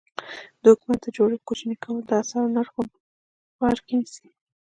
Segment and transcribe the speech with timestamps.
[0.61, 2.71] د حکومت د جوړښت کوچني کول د اسعارو نرخ
[3.59, 4.27] بر کې نیسي.